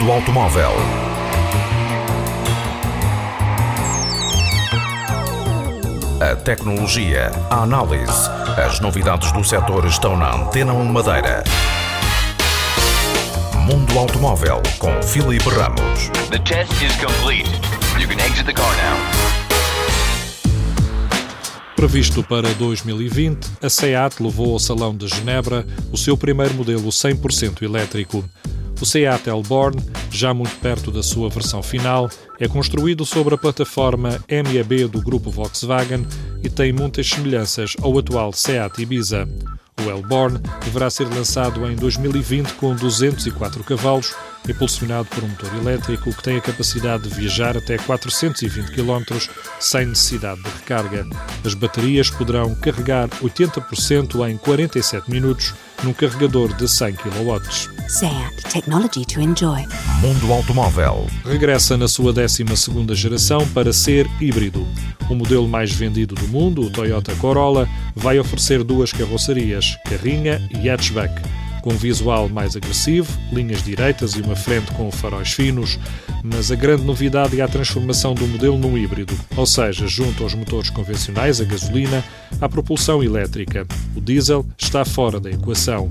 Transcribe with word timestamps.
Mundo 0.00 0.12
Automóvel. 0.12 0.70
A 6.20 6.36
tecnologia, 6.36 7.30
a 7.50 7.64
análise, 7.64 8.30
as 8.56 8.80
novidades 8.80 9.30
do 9.32 9.44
setor 9.44 9.84
estão 9.84 10.16
na 10.16 10.34
Antena 10.34 10.72
1 10.72 10.84
Madeira. 10.86 11.44
Mundo 13.66 13.98
Automóvel 13.98 14.62
com 14.78 15.02
Filipe 15.02 15.50
Ramos. 15.50 16.08
The 16.30 16.38
test 16.38 16.72
is 16.82 16.96
complete. 16.96 17.50
You 18.00 18.08
can 18.08 18.24
exit 18.24 18.46
the 18.46 18.54
car 18.54 18.74
now. 18.76 19.30
Previsto 21.76 22.22
para 22.22 22.52
2020, 22.54 23.46
a 23.62 23.68
SEAT 23.68 24.22
levou 24.22 24.52
ao 24.52 24.58
Salão 24.58 24.96
de 24.96 25.08
Genebra 25.08 25.66
o 25.92 25.96
seu 25.98 26.16
primeiro 26.16 26.54
modelo 26.54 26.88
100% 26.88 27.62
elétrico. 27.62 28.24
O 28.80 28.86
Seat 28.86 29.28
Elborn, 29.28 29.76
já 30.10 30.32
muito 30.32 30.56
perto 30.56 30.90
da 30.90 31.02
sua 31.02 31.28
versão 31.28 31.62
final, 31.62 32.08
é 32.38 32.48
construído 32.48 33.04
sobre 33.04 33.34
a 33.34 33.38
plataforma 33.38 34.18
MEB 34.26 34.86
do 34.86 35.02
grupo 35.02 35.30
Volkswagen 35.30 36.06
e 36.42 36.48
tem 36.48 36.72
muitas 36.72 37.06
semelhanças 37.06 37.74
ao 37.82 37.98
atual 37.98 38.32
Seat 38.32 38.80
Ibiza. 38.80 39.28
O 39.84 39.90
Elborn 39.90 40.38
deverá 40.64 40.88
ser 40.88 41.08
lançado 41.08 41.66
em 41.70 41.76
2020 41.76 42.52
com 42.54 42.74
204 42.74 43.64
cavalos, 43.64 44.14
impulsionado 44.48 45.08
por 45.08 45.24
um 45.24 45.28
motor 45.28 45.54
elétrico 45.56 46.14
que 46.14 46.22
tem 46.22 46.36
a 46.36 46.40
capacidade 46.40 47.02
de 47.02 47.14
viajar 47.14 47.56
até 47.56 47.76
420 47.76 48.72
km 48.72 49.18
sem 49.58 49.86
necessidade 49.86 50.42
de 50.42 50.50
recarga. 50.50 51.06
As 51.44 51.54
baterias 51.54 52.10
poderão 52.10 52.54
carregar 52.54 53.08
80% 53.22 54.28
em 54.28 54.36
47 54.38 55.10
minutos 55.10 55.54
num 55.82 55.92
carregador 55.92 56.54
de 56.54 56.68
100 56.68 56.94
kW. 56.94 57.40
SEAT 57.88 58.42
Technology 58.52 59.04
to 59.04 59.20
enjoy. 59.20 59.66
Mundo 60.00 60.32
Automóvel. 60.32 61.06
Regressa 61.24 61.76
na 61.76 61.88
sua 61.88 62.12
12 62.12 62.44
geração 62.94 63.46
para 63.48 63.72
ser 63.72 64.08
híbrido. 64.20 64.66
O 65.08 65.14
modelo 65.14 65.48
mais 65.48 65.72
vendido 65.72 66.14
do 66.14 66.28
mundo, 66.28 66.62
o 66.62 66.70
Toyota 66.70 67.14
Corolla, 67.16 67.68
vai 67.94 68.18
oferecer 68.18 68.62
duas 68.62 68.92
carrocerias, 68.92 69.76
carrinha 69.88 70.40
e 70.62 70.68
hatchback 70.68 71.20
com 71.60 71.72
um 71.72 71.76
visual 71.76 72.28
mais 72.28 72.56
agressivo, 72.56 73.10
linhas 73.32 73.62
direitas 73.62 74.12
e 74.12 74.20
uma 74.20 74.36
frente 74.36 74.72
com 74.72 74.90
faróis 74.90 75.32
finos, 75.32 75.78
mas 76.22 76.50
a 76.50 76.54
grande 76.54 76.82
novidade 76.82 77.40
é 77.40 77.42
a 77.42 77.48
transformação 77.48 78.14
do 78.14 78.26
modelo 78.26 78.58
num 78.58 78.76
híbrido, 78.76 79.14
ou 79.36 79.46
seja, 79.46 79.86
junto 79.86 80.22
aos 80.22 80.34
motores 80.34 80.70
convencionais 80.70 81.40
a 81.40 81.44
gasolina, 81.44 82.04
a 82.40 82.48
propulsão 82.48 83.02
elétrica. 83.02 83.66
O 83.94 84.00
diesel 84.00 84.44
está 84.58 84.84
fora 84.84 85.20
da 85.20 85.30
equação. 85.30 85.90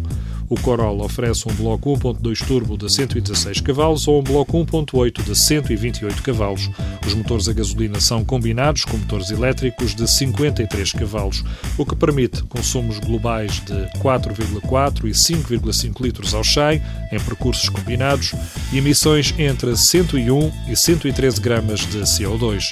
O 0.50 0.60
Corolla 0.60 1.06
oferece 1.06 1.48
um 1.48 1.54
bloco 1.54 1.94
1.2 1.94 2.46
turbo 2.46 2.76
de 2.76 2.92
116 2.92 3.62
cavalos 3.62 4.08
ou 4.08 4.20
um 4.20 4.24
bloco 4.24 4.58
1.8 4.58 5.24
de 5.24 5.36
128 5.36 6.24
cavalos. 6.24 6.72
Os 7.06 7.14
motores 7.14 7.48
a 7.48 7.54
gasolina 7.54 8.00
são 8.00 8.26
combinados 8.26 8.84
com 8.84 8.98
motores 8.98 9.30
elétricos 9.30 9.94
de 9.94 10.10
53 10.10 10.94
cavalos, 10.94 11.44
o 11.78 11.86
que 11.86 11.96
permite 11.96 12.42
consumos 12.44 12.98
globais 12.98 13.60
de 13.60 13.76
4,4 14.00 15.06
e 15.06 15.12
5,5 15.12 16.02
litros 16.02 16.34
ao 16.34 16.44
100 16.44 16.82
em 17.12 17.20
percursos 17.20 17.70
combinados 17.70 18.34
e 18.74 18.80
emissões 18.80 19.34
entre 19.38 19.78
101 19.78 20.52
e 20.68 20.76
113 20.76 21.40
gramas 21.40 21.82
de 21.82 22.00
CO2. 22.00 22.70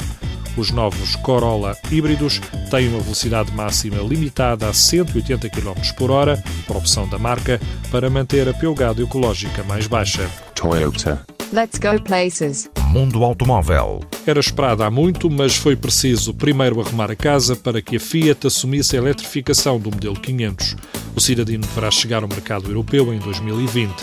Os 0.57 0.71
novos 0.71 1.15
Corolla 1.17 1.77
híbridos 1.91 2.41
têm 2.71 2.89
uma 2.89 2.99
velocidade 2.99 3.53
máxima 3.53 4.01
limitada 4.01 4.67
a 4.67 4.73
180 4.73 5.47
km 5.49 5.93
por 5.95 6.09
hora, 6.09 6.43
por 6.65 6.75
opção 6.75 7.07
da 7.07 7.19
marca, 7.19 7.61
para 7.91 8.09
manter 8.09 8.49
a 8.49 8.53
pegada 8.53 9.03
ecológica 9.03 9.63
mais 9.63 9.85
baixa. 9.85 10.27
Toyota. 10.55 11.23
Let's 11.53 11.77
go 11.77 12.01
places. 12.01 12.69
Mundo 12.87 13.23
Automóvel. 13.23 14.01
Era 14.25 14.39
esperado 14.39 14.83
há 14.83 14.89
muito, 14.89 15.29
mas 15.29 15.55
foi 15.55 15.75
preciso 15.75 16.33
primeiro 16.33 16.81
arrumar 16.81 17.11
a 17.11 17.15
casa 17.15 17.55
para 17.55 17.79
que 17.79 17.97
a 17.97 17.99
Fiat 17.99 18.47
assumisse 18.47 18.95
a 18.95 18.99
eletrificação 18.99 19.79
do 19.79 19.91
modelo 19.91 20.19
500. 20.19 20.75
O 21.15 21.21
cidadino 21.21 21.65
deverá 21.65 21.91
chegar 21.91 22.23
ao 22.23 22.29
mercado 22.29 22.67
europeu 22.67 23.13
em 23.13 23.19
2020. 23.19 23.93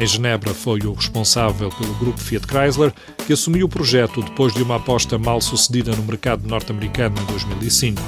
Em 0.00 0.06
Genebra 0.06 0.54
foi 0.54 0.80
o 0.80 0.94
responsável 0.94 1.68
pelo 1.68 1.92
grupo 1.96 2.18
Fiat 2.18 2.46
Chrysler 2.46 2.90
que 3.26 3.34
assumiu 3.34 3.66
o 3.66 3.68
projeto 3.68 4.22
depois 4.22 4.54
de 4.54 4.62
uma 4.62 4.76
aposta 4.76 5.18
mal 5.18 5.42
sucedida 5.42 5.94
no 5.94 6.02
mercado 6.02 6.48
norte-americano 6.48 7.14
em 7.20 7.24
2005. 7.26 8.00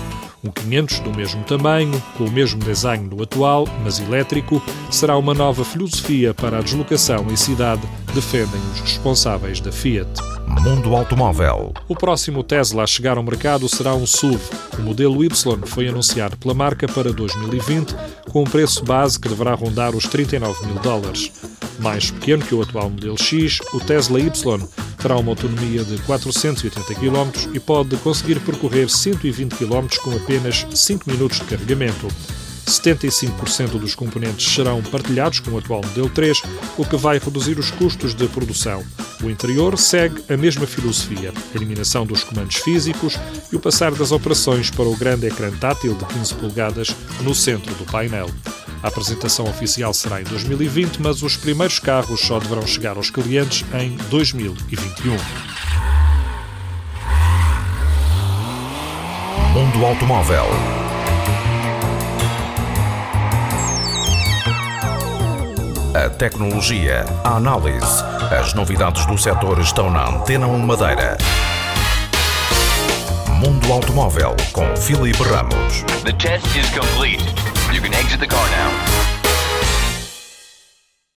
Um 0.43 0.51
500 0.51 1.01
do 1.01 1.15
mesmo 1.15 1.45
tamanho, 1.45 2.03
com 2.17 2.25
o 2.25 2.31
mesmo 2.31 2.59
design 2.65 3.07
do 3.11 3.23
atual, 3.23 3.69
mas 3.85 4.01
elétrico, 4.01 4.63
será 4.91 5.19
uma 5.19 5.35
nova 5.35 5.67
filosofia 5.67 6.33
para 6.33 6.59
a 6.59 6.63
deslocação 6.63 7.27
em 7.31 7.37
cidade, 7.37 7.83
defendem 8.15 8.61
os 8.73 8.81
responsáveis 8.81 9.61
da 9.61 9.71
Fiat. 9.71 10.09
Mundo 10.63 10.97
Automóvel. 10.97 11.75
O 11.89 11.95
próximo 11.95 12.43
Tesla 12.43 12.85
a 12.85 12.87
chegar 12.87 13.19
ao 13.19 13.23
mercado 13.23 13.69
será 13.69 13.95
um 13.95 14.07
SUV. 14.07 14.43
O 14.79 14.83
modelo 14.83 15.23
Y 15.23 15.31
foi 15.67 15.89
anunciado 15.89 16.39
pela 16.39 16.55
marca 16.55 16.89
para 16.89 17.13
2020, 17.13 17.95
com 18.31 18.45
um 18.45 18.47
preço 18.47 18.83
base 18.83 19.21
que 19.21 19.29
deverá 19.29 19.53
rondar 19.53 19.95
os 19.95 20.07
39 20.07 20.67
mil 20.67 20.77
dólares. 20.77 21.31
Mais 21.79 22.11
pequeno 22.11 22.45
que 22.45 22.55
o 22.55 22.63
atual 22.63 22.91
modelo 22.91 23.21
X, 23.21 23.59
o 23.73 23.81
Tesla 23.81 24.21
Y 24.21 24.69
terá 25.01 25.17
uma 25.17 25.33
autonomia 25.33 25.83
de 25.85 25.99
480 26.03 26.95
km 26.95 27.51
e 27.53 27.59
pode 27.59 27.97
conseguir 27.97 28.39
percorrer 28.41 28.89
120 28.89 29.57
km 29.57 29.87
com 30.03 30.15
apenas 30.15 30.67
5 30.73 31.11
minutos 31.11 31.41
de 31.41 31.45
carregamento. 31.45 32.09
75% 32.67 33.79
dos 33.79 33.95
componentes 33.95 34.55
serão 34.55 34.83
partilhados 34.83 35.41
com 35.41 35.51
o 35.51 35.59
atual 35.59 35.83
modelo 35.85 36.09
3, 36.09 36.43
o 36.79 36.85
que 36.85 36.97
vai 36.97 37.19
reduzir 37.19 37.59
os 37.59 37.71
custos 37.71 38.15
de 38.15 38.27
produção. 38.29 38.85
O 39.23 39.29
interior 39.29 39.77
segue 39.79 40.23
a 40.33 40.37
mesma 40.37 40.67
filosofia, 40.67 41.33
a 41.53 41.57
eliminação 41.57 42.07
dos 42.07 42.25
comandos 42.25 42.57
físicos 42.57 43.19
e 43.53 43.57
o 43.57 43.61
passar 43.61 43.93
das 43.93 44.13
operações 44.13 44.71
para 44.71 44.85
o 44.85 44.97
grande 44.97 45.27
ecrã 45.27 45.51
tátil 45.51 45.95
de 45.95 46.05
15 46.07 46.35
polegadas 46.35 46.97
no 47.21 47.35
centro 47.35 47.75
do 47.75 47.85
painel. 47.85 48.29
A 48.83 48.89
apresentação 48.89 49.47
oficial 49.47 49.95
será 49.95 50.21
em 50.21 50.25
2020, 50.25 51.01
mas 51.01 51.23
os 51.23 51.37
primeiros 51.37 51.79
carros 51.79 52.21
só 52.21 52.41
deverão 52.41 52.67
chegar 52.67 52.97
aos 52.97 53.11
clientes 53.11 53.65
em 53.75 53.97
2021. 54.11 55.17
Mundo 59.53 59.87
Automóvel. 59.87 60.47
A 65.95 66.09
tecnologia, 66.09 67.05
a 67.23 67.37
análise, 67.37 68.03
as 68.37 68.53
novidades 68.55 69.07
do 69.07 69.17
setor 69.17 69.61
estão 69.61 69.91
na 69.91 70.09
Antena 70.09 70.49
1 70.49 70.59
Madeira. 70.59 71.17
Mundo 73.39 73.73
Automóvel 73.73 74.35
com 74.53 74.75
Filipe 74.75 75.23
Ramos. 75.23 75.85
The 76.03 76.13
test 76.15 76.47
is 76.57 76.69
complete. 76.71 77.23
You 77.73 77.81
can 77.81 77.95
exit 77.95 78.21
the 78.21 78.27
car 78.27 78.47
now. 78.51 79.22